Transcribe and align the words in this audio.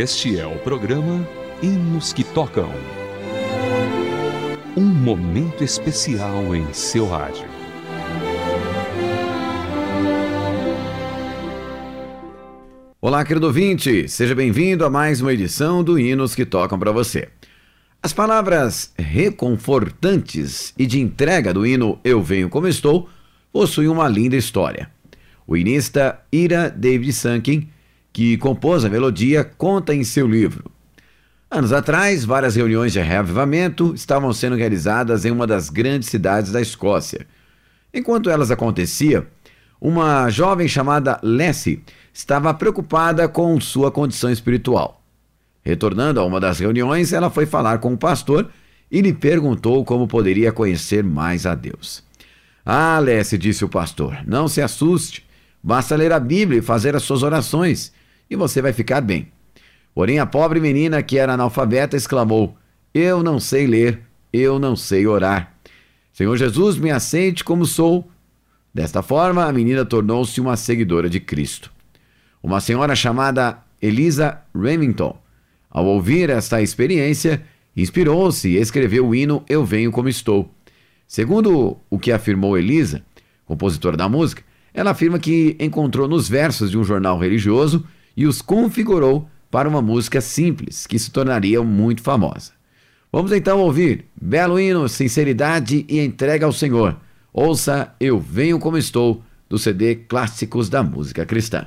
Este 0.00 0.40
é 0.40 0.46
o 0.46 0.58
programa 0.60 1.28
Hinos 1.62 2.10
que 2.10 2.24
Tocam. 2.24 2.72
Um 4.74 4.86
momento 4.86 5.62
especial 5.62 6.56
em 6.56 6.72
seu 6.72 7.06
rádio. 7.06 7.44
Olá, 12.98 13.22
querido 13.26 13.46
ouvinte, 13.48 14.08
seja 14.08 14.34
bem-vindo 14.34 14.86
a 14.86 14.88
mais 14.88 15.20
uma 15.20 15.34
edição 15.34 15.84
do 15.84 15.98
Hinos 15.98 16.34
que 16.34 16.46
Tocam 16.46 16.78
para 16.78 16.92
você. 16.92 17.28
As 18.02 18.14
palavras 18.14 18.94
reconfortantes 18.96 20.72
e 20.78 20.86
de 20.86 20.98
entrega 20.98 21.52
do 21.52 21.66
hino 21.66 22.00
Eu 22.02 22.22
Venho 22.22 22.48
Como 22.48 22.66
Estou 22.66 23.06
possuem 23.52 23.88
uma 23.88 24.08
linda 24.08 24.34
história. 24.34 24.90
O 25.46 25.58
inista 25.58 26.22
Ira 26.32 26.70
David 26.70 27.12
Sankin, 27.12 27.68
que 28.12 28.36
compôs 28.36 28.84
a 28.84 28.88
melodia, 28.88 29.44
conta 29.44 29.94
em 29.94 30.04
seu 30.04 30.26
livro. 30.26 30.70
Anos 31.50 31.72
atrás, 31.72 32.24
várias 32.24 32.54
reuniões 32.54 32.92
de 32.92 33.00
reavivamento 33.00 33.92
estavam 33.94 34.32
sendo 34.32 34.56
realizadas 34.56 35.24
em 35.24 35.30
uma 35.30 35.46
das 35.46 35.68
grandes 35.68 36.08
cidades 36.08 36.52
da 36.52 36.60
Escócia. 36.60 37.26
Enquanto 37.92 38.30
elas 38.30 38.50
aconteciam, 38.50 39.26
uma 39.80 40.30
jovem 40.30 40.68
chamada 40.68 41.18
Leslie 41.22 41.82
estava 42.12 42.54
preocupada 42.54 43.28
com 43.28 43.60
sua 43.60 43.90
condição 43.90 44.30
espiritual. 44.30 45.02
Retornando 45.64 46.20
a 46.20 46.24
uma 46.24 46.38
das 46.38 46.60
reuniões, 46.60 47.12
ela 47.12 47.30
foi 47.30 47.46
falar 47.46 47.78
com 47.78 47.94
o 47.94 47.98
pastor 47.98 48.48
e 48.90 49.00
lhe 49.00 49.12
perguntou 49.12 49.84
como 49.84 50.06
poderia 50.06 50.52
conhecer 50.52 51.02
mais 51.02 51.46
a 51.46 51.54
Deus. 51.54 52.02
Ah, 52.64 52.98
Leslie, 52.98 53.38
disse 53.38 53.64
o 53.64 53.68
pastor, 53.68 54.18
não 54.26 54.48
se 54.48 54.60
assuste. 54.60 55.24
Basta 55.62 55.96
ler 55.96 56.12
a 56.12 56.20
Bíblia 56.20 56.60
e 56.60 56.62
fazer 56.62 56.94
as 56.94 57.02
suas 57.02 57.22
orações, 57.22 57.92
e 58.30 58.36
você 58.36 58.62
vai 58.62 58.72
ficar 58.72 59.00
bem. 59.00 59.28
Porém, 59.92 60.20
a 60.20 60.24
pobre 60.24 60.60
menina, 60.60 61.02
que 61.02 61.18
era 61.18 61.34
analfabeta, 61.34 61.96
exclamou: 61.96 62.56
Eu 62.94 63.22
não 63.22 63.40
sei 63.40 63.66
ler, 63.66 64.00
eu 64.32 64.58
não 64.58 64.76
sei 64.76 65.06
orar. 65.06 65.52
Senhor 66.12 66.36
Jesus, 66.36 66.78
me 66.78 66.90
aceite 66.90 67.42
como 67.42 67.66
sou. 67.66 68.08
Desta 68.72 69.02
forma, 69.02 69.44
a 69.44 69.52
menina 69.52 69.84
tornou-se 69.84 70.40
uma 70.40 70.56
seguidora 70.56 71.10
de 71.10 71.18
Cristo. 71.18 71.72
Uma 72.40 72.60
senhora 72.60 72.94
chamada 72.94 73.58
Elisa 73.82 74.40
Remington, 74.54 75.20
ao 75.68 75.86
ouvir 75.86 76.30
esta 76.30 76.62
experiência, 76.62 77.42
inspirou-se 77.76 78.48
e 78.48 78.56
escreveu 78.56 79.08
o 79.08 79.14
hino 79.14 79.44
Eu 79.48 79.64
Venho 79.64 79.90
Como 79.90 80.08
Estou. 80.08 80.48
Segundo 81.06 81.76
o 81.90 81.98
que 81.98 82.12
afirmou 82.12 82.56
Elisa, 82.56 83.02
compositora 83.44 83.96
da 83.96 84.08
música, 84.08 84.44
ela 84.72 84.92
afirma 84.92 85.18
que 85.18 85.56
encontrou 85.58 86.06
nos 86.06 86.28
versos 86.28 86.70
de 86.70 86.78
um 86.78 86.84
jornal 86.84 87.18
religioso 87.18 87.84
e 88.16 88.26
os 88.26 88.42
configurou 88.42 89.28
para 89.50 89.68
uma 89.68 89.82
música 89.82 90.20
simples 90.20 90.86
que 90.86 90.98
se 90.98 91.10
tornaria 91.10 91.62
muito 91.62 92.02
famosa. 92.02 92.52
Vamos 93.12 93.32
então 93.32 93.58
ouvir 93.58 94.06
Belo 94.20 94.60
Hino, 94.60 94.88
Sinceridade 94.88 95.84
e 95.88 95.98
Entrega 95.98 96.46
ao 96.46 96.52
Senhor. 96.52 96.96
Ouça 97.32 97.94
Eu 97.98 98.20
Venho 98.20 98.58
Como 98.58 98.78
Estou, 98.78 99.22
do 99.48 99.58
CD 99.58 99.96
Clássicos 99.96 100.68
da 100.68 100.82
Música 100.82 101.26
Cristã. 101.26 101.66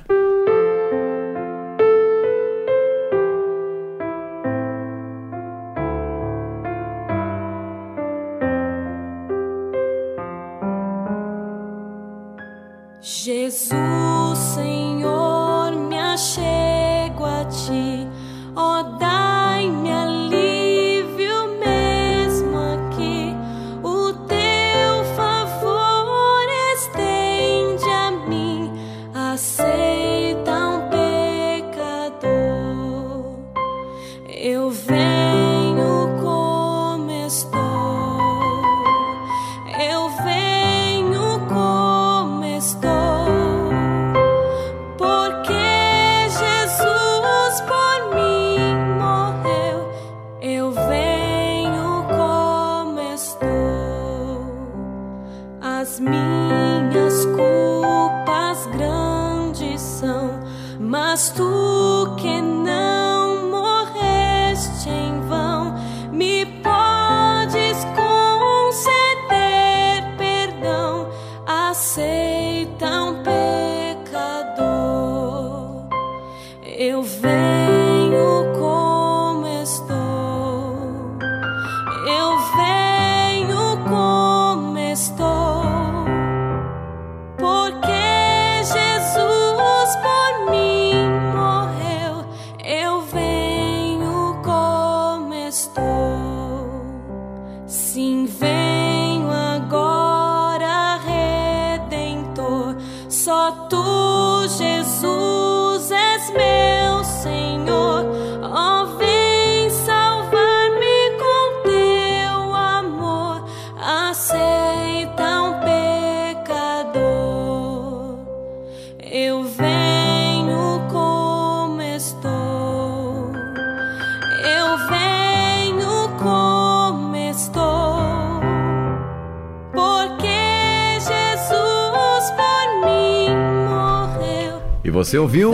Você 135.14 135.18
ouviu 135.18 135.52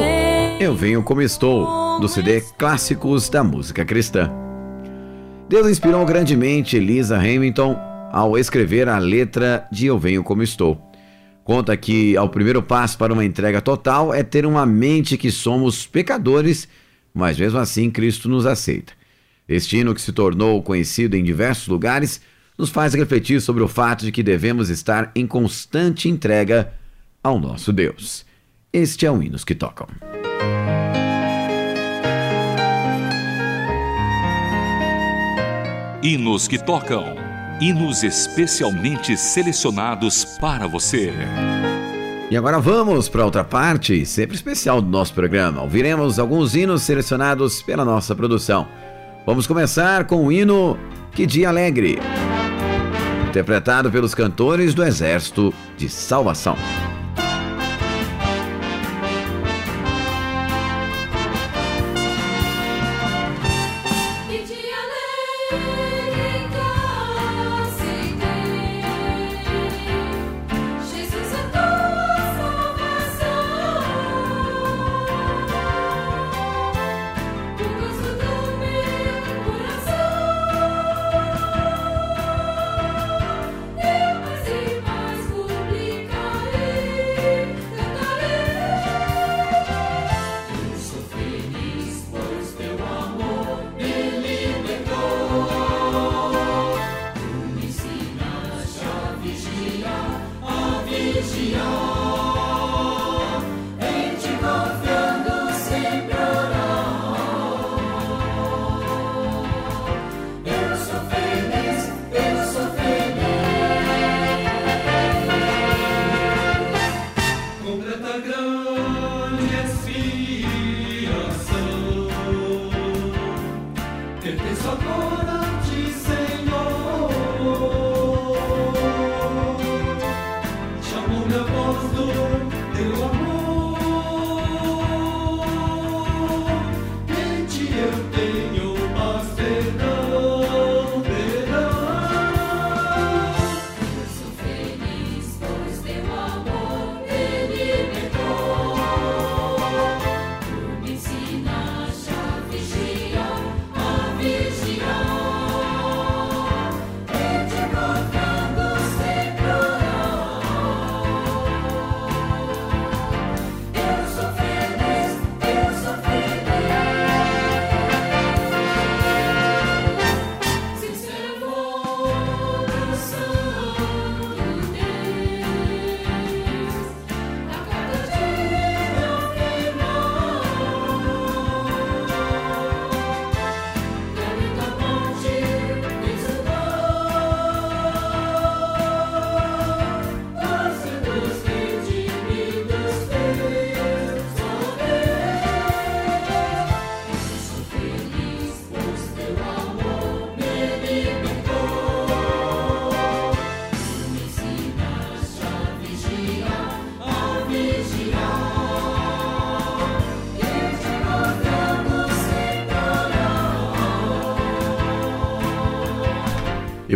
Eu 0.59 0.75
Venho 0.75 1.03
Como 1.03 1.21
Estou, 1.21 2.00
do 2.00 2.09
CD 2.09 2.41
Clássicos 2.41 3.28
da 3.28 3.44
Música 3.44 3.84
Cristã. 3.84 4.31
Deus 5.51 5.68
inspirou 5.68 6.03
grandemente 6.07 6.78
Elisa 6.78 7.18
Hamilton 7.18 7.77
ao 8.10 8.39
escrever 8.39 8.89
a 8.89 8.97
letra 8.97 9.68
de 9.71 9.84
Eu 9.84 9.98
Venho 9.98 10.24
Como 10.24 10.42
Estou. 10.42 10.80
Conta 11.45 11.77
que 11.77 12.16
ao 12.16 12.30
primeiro 12.30 12.62
passo 12.62 12.97
para 12.97 13.12
uma 13.12 13.22
entrega 13.22 13.60
total 13.60 14.15
é 14.15 14.22
ter 14.22 14.47
uma 14.47 14.65
mente 14.65 15.18
que 15.18 15.30
somos 15.30 15.86
pecadores, 15.86 16.66
mas 17.13 17.39
mesmo 17.39 17.59
assim 17.59 17.91
Cristo 17.91 18.30
nos 18.30 18.47
aceita. 18.47 18.95
Este 19.47 19.77
hino 19.77 19.95
que 19.95 20.01
se 20.01 20.10
tornou 20.10 20.63
conhecido 20.63 21.16
em 21.16 21.22
diversos 21.22 21.68
lugares 21.68 22.22
nos 22.56 22.71
faz 22.71 22.95
refletir 22.95 23.42
sobre 23.42 23.63
o 23.63 23.68
fato 23.68 24.06
de 24.06 24.13
que 24.13 24.22
devemos 24.22 24.71
estar 24.71 25.13
em 25.15 25.27
constante 25.27 26.09
entrega 26.09 26.72
ao 27.22 27.39
nosso 27.39 27.74
Deus. 27.74 28.29
Este 28.72 29.05
é 29.05 29.11
o 29.11 29.21
Hinos 29.21 29.43
que 29.43 29.53
Tocam. 29.53 29.89
Hinos 36.01 36.47
que 36.47 36.57
Tocam. 36.57 37.17
Hinos 37.61 38.05
especialmente 38.05 39.17
selecionados 39.17 40.25
para 40.41 40.69
você. 40.69 41.13
E 42.31 42.37
agora 42.37 42.61
vamos 42.61 43.09
para 43.09 43.25
outra 43.25 43.43
parte, 43.43 44.07
sempre 44.07 44.37
especial 44.37 44.81
do 44.81 44.89
nosso 44.89 45.15
programa. 45.15 45.63
Ouviremos 45.63 46.21
alguns 46.21 46.55
hinos 46.55 46.83
selecionados 46.83 47.61
pela 47.63 47.84
nossa 47.84 48.15
produção. 48.15 48.69
Vamos 49.27 49.49
começar 49.49 50.05
com 50.05 50.27
o 50.27 50.31
hino 50.31 50.78
Que 51.11 51.27
Dia 51.27 51.49
Alegre, 51.49 51.99
interpretado 53.28 53.91
pelos 53.91 54.15
cantores 54.15 54.75
do 54.75 54.84
Exército 54.84 55.53
de 55.77 55.89
Salvação. 55.89 56.57
you. 65.53 65.79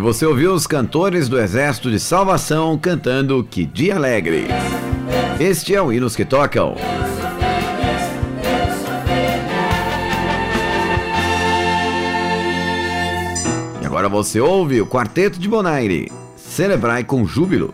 você 0.05 0.27
ouviu 0.27 0.53
os 0.53 0.67
cantores 0.67 1.31
do 1.31 1.41
Exército 1.41 1.91
de 1.91 1.99
Salvação 1.99 2.77
cantando 2.77 3.43
Que 3.43 3.65
Dia 3.65 3.97
Alegre. 3.97 4.49
Este 5.41 5.75
é 5.75 5.81
o 5.81 5.91
Hinos 5.91 6.15
que 6.15 6.27
Tocam. 6.27 6.75
E 13.81 13.87
agora 13.87 14.06
você 14.06 14.39
ouve 14.39 14.79
o 14.83 14.87
Quarteto 14.87 15.39
de 15.39 15.49
Bonaire. 15.49 16.12
Celebrai 16.37 17.03
com 17.03 17.27
júbilo. 17.27 17.73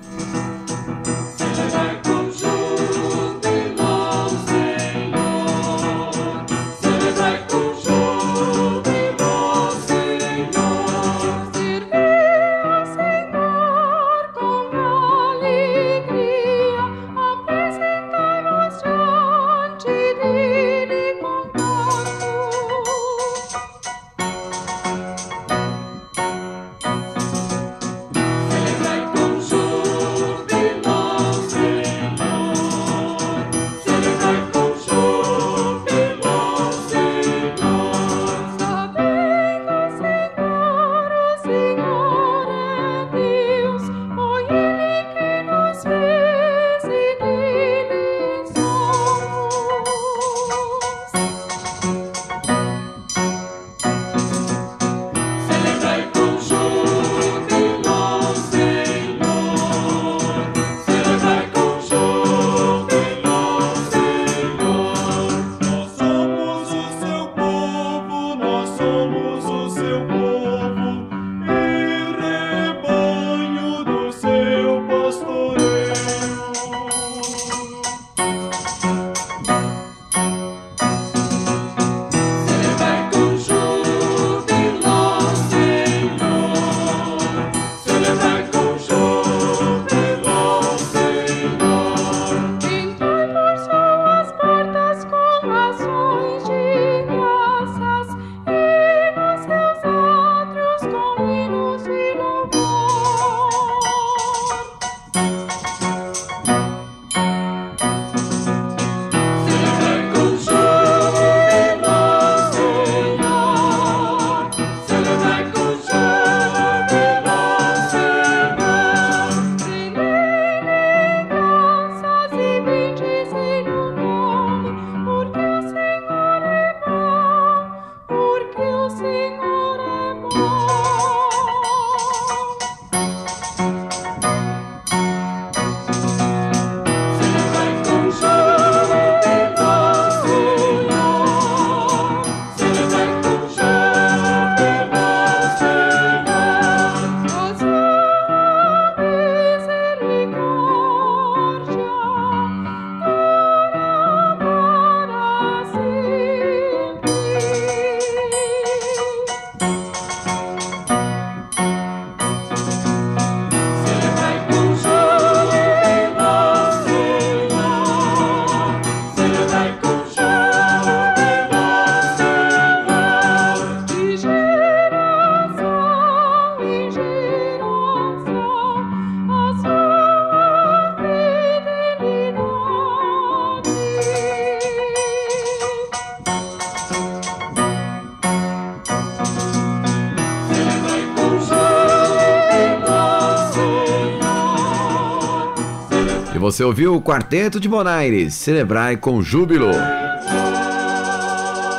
você 196.41 196.65
ouviu 196.65 196.95
o 196.95 197.03
Quarteto 197.03 197.61
de 197.61 197.69
Bonaires, 197.69 198.33
celebrai 198.33 198.97
com 198.97 199.23
júbilo. 199.23 199.69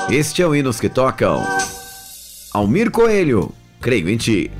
Este 0.10 0.44
é 0.44 0.48
o 0.48 0.56
Hinos 0.56 0.80
que 0.80 0.88
Tocam. 0.88 1.44
Almir 2.54 2.92
Coelho, 2.92 3.52
creio 3.82 4.08
em 4.08 4.18
ti. 4.18 4.52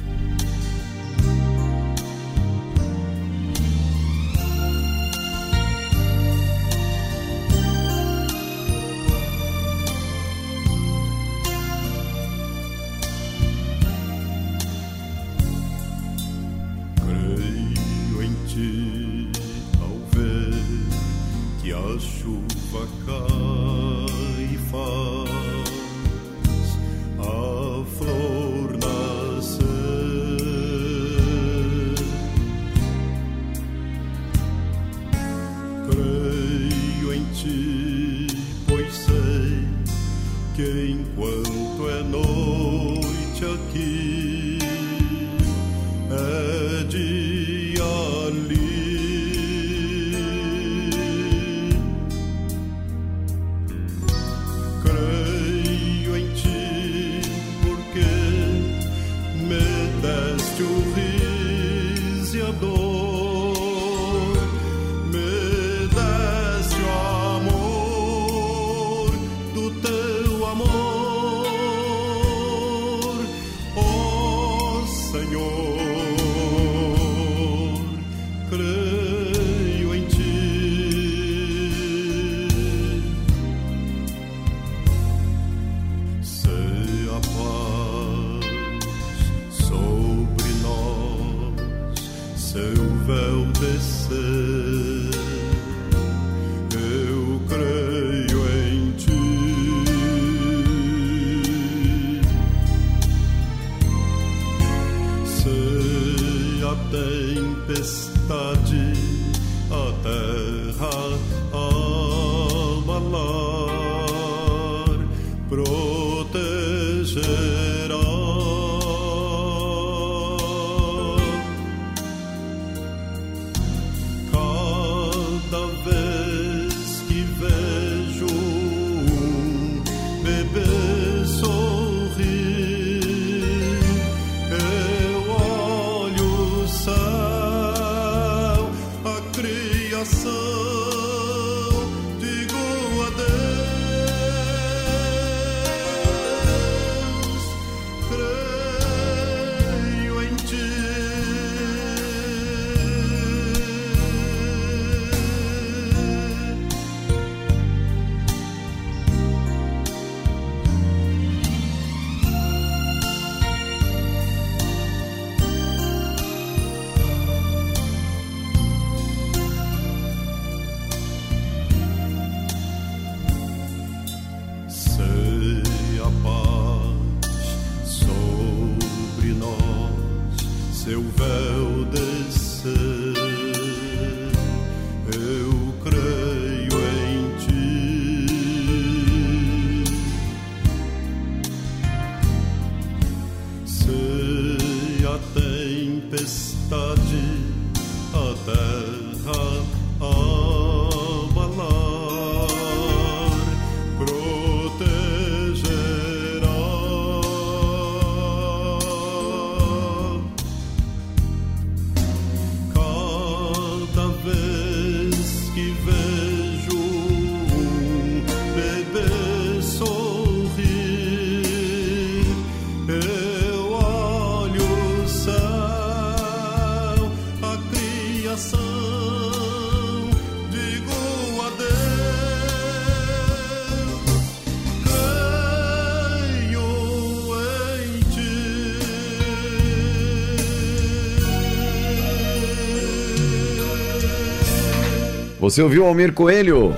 Você 245.52 245.62
ouviu 245.62 245.86
Almir 245.86 246.14
Coelho? 246.14 246.74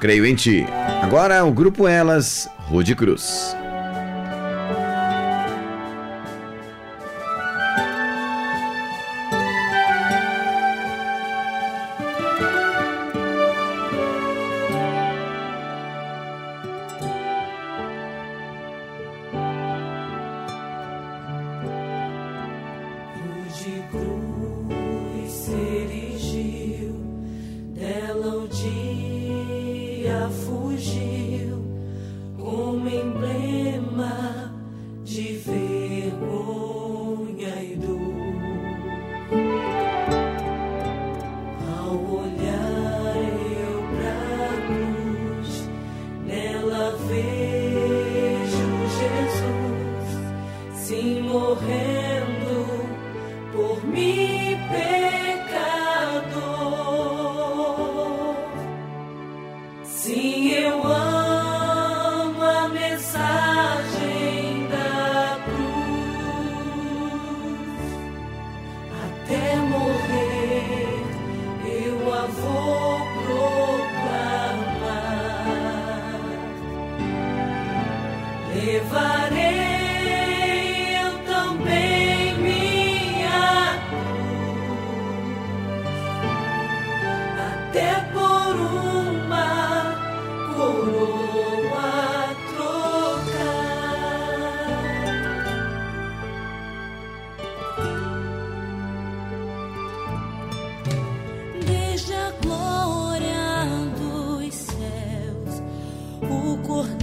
Creio 0.00 0.24
em 0.24 0.34
ti. 0.34 0.64
Agora 1.02 1.44
o 1.44 1.52
grupo 1.52 1.86
Elas, 1.86 2.48
Rude 2.60 2.96
Cruz. 2.96 3.54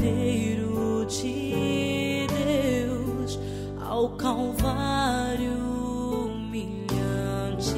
Cordeiro 0.10 1.06
de 1.06 2.26
Deus 2.28 3.39
ao 3.80 4.10
Calvário 4.10 5.54
humilhante 6.26 7.69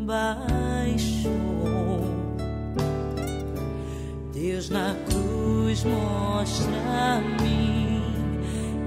baixou. 0.00 1.26
Deus 4.32 4.70
na 4.70 4.96
cruz 5.10 5.84
mostra 5.84 6.72
a 6.88 7.20
mim 7.42 8.00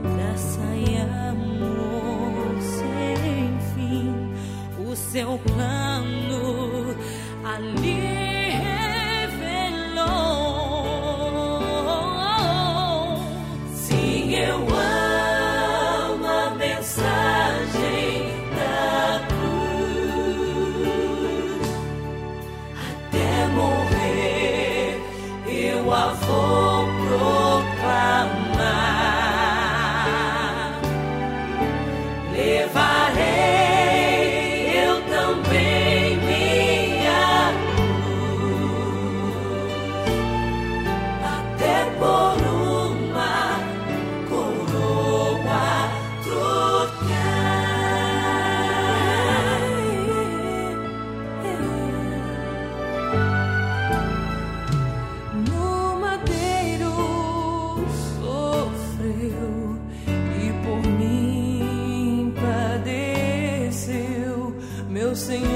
graça 0.02 0.66
e 0.76 0.98
amor 1.30 2.60
sem 2.62 3.60
fim. 3.76 4.10
O 4.90 4.96
seu 4.96 5.38
plano 5.38 6.96
ali 7.46 7.99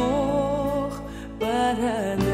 amor 0.03 1.03
para 1.39 2.15
nós. 2.17 2.32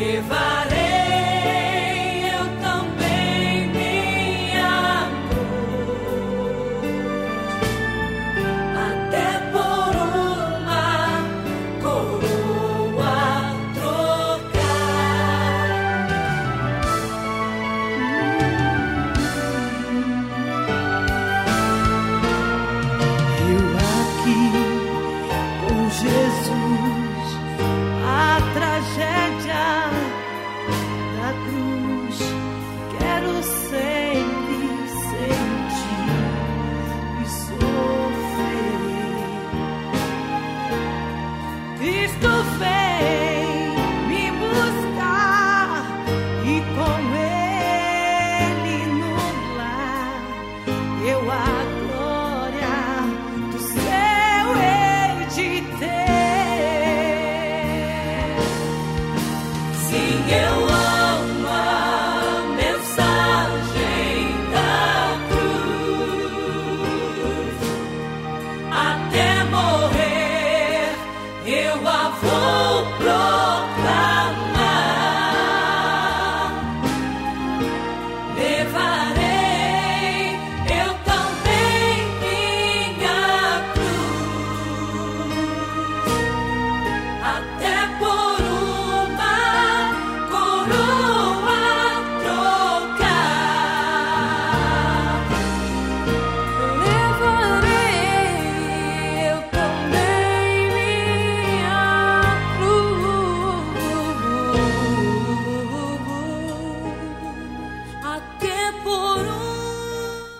If 0.00 0.30
I 0.30 0.57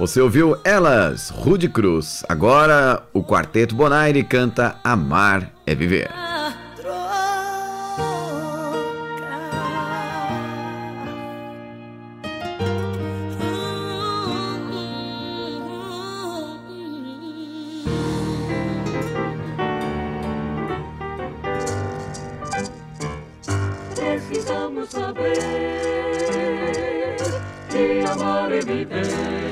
Você 0.09 0.23
ouviu 0.23 0.59
Elas, 0.64 1.29
Rude 1.29 1.68
Cruz. 1.68 2.25
Agora 2.27 3.03
o 3.12 3.23
Quarteto 3.23 3.75
Bonaire 3.75 4.25
canta 4.25 4.77
Amar 4.83 5.53
é 5.66 5.75
Viver. 5.75 6.11
Precisamos 23.94 24.88
saber 24.88 25.38
que 27.68 28.11
amar 28.11 28.51
é 28.53 28.61
viver. 28.61 29.47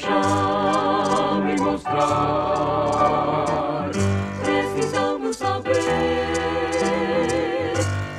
Compaixão 0.00 1.48
e 1.48 1.60
mostrar. 1.60 3.00
Precisamos 4.42 5.36
saber 5.36 5.76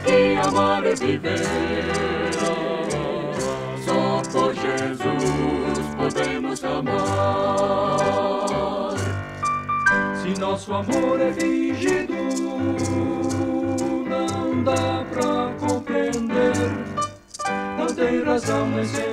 que 0.06 0.36
amar 0.48 0.86
é 0.86 0.96
viver. 0.96 1.40
Só 3.84 4.22
por 4.32 4.54
Jesus 4.54 5.86
podemos 5.98 6.64
amar. 6.64 7.98
Se 10.22 10.40
nosso 10.40 10.74
amor 10.74 11.20
é 11.20 11.34
fingido, 11.34 12.14
não 14.08 14.64
dá 14.64 15.04
pra 15.12 15.52
compreender. 15.60 16.72
Não 17.78 17.88
tem 17.88 18.24
razão 18.24 18.68
nem 18.70 18.86
sentido, 18.86 19.11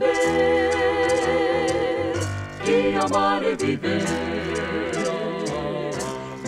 saber 0.00 0.70
que 2.64 2.96
amar 2.96 3.44
é 3.44 3.54
viver. 3.54 4.02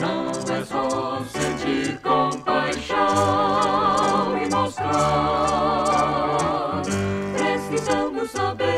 Não 0.01 0.31
é 0.31 0.65
só 0.65 1.23
sentir 1.25 1.99
compaixão 2.01 2.97
e 4.43 4.49
mostrar. 4.51 5.62
Precisamos 7.37 8.31
saber 8.31 8.71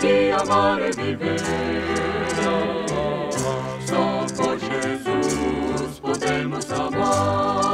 que 0.00 0.30
amar 0.30 0.80
é 0.80 0.90
viver. 0.90 1.36
Só 3.86 4.26
por 4.36 4.58
Jesus 4.58 6.00
podemos 6.00 6.72
amar. 6.72 7.71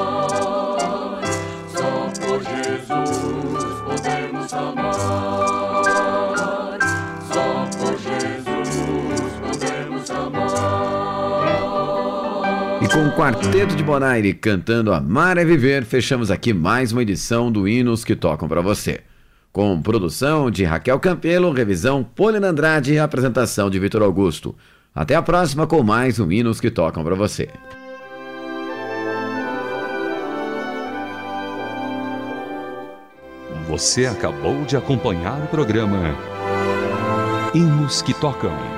Com 12.99 13.07
o 13.07 13.13
Quarteto 13.13 13.77
de 13.77 13.85
Bonaire 13.85 14.35
cantando 14.35 14.93
Amar 14.93 15.39
é 15.39 15.45
Viver, 15.45 15.85
fechamos 15.85 16.33
aqui 16.33 16.53
mais 16.53 16.91
uma 16.91 17.03
edição 17.03 17.53
do 17.53 17.69
Hinos 17.69 18.05
que 18.05 18.17
Tocam 18.17 18.49
para 18.49 18.61
você. 18.61 19.03
Com 19.53 19.81
produção 19.81 20.51
de 20.51 20.65
Raquel 20.65 20.99
Campelo, 20.99 21.53
revisão 21.53 22.03
Polina 22.03 22.49
Andrade 22.49 22.95
e 22.95 22.99
apresentação 22.99 23.71
de 23.71 23.79
Vitor 23.79 24.03
Augusto. 24.03 24.53
Até 24.93 25.15
a 25.15 25.23
próxima 25.23 25.65
com 25.65 25.81
mais 25.81 26.19
um 26.19 26.33
Hinos 26.33 26.61
que 26.61 26.73
Tocam 26.73 27.05
para 27.05 27.15
você. 27.15 27.49
Você 33.69 34.07
acabou 34.07 34.65
de 34.65 34.77
acompanhar 34.77 35.41
o 35.45 35.47
programa 35.47 36.17
Hinos 37.55 38.03
que 38.03 38.13
Tocam. 38.13 38.78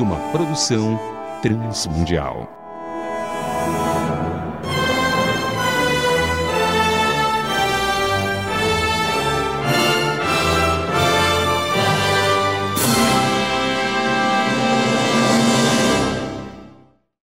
Uma 0.00 0.16
produção 0.30 0.98
transmundial. 1.42 2.57